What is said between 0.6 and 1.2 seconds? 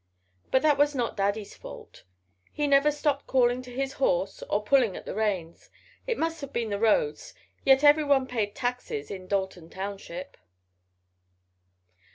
that was not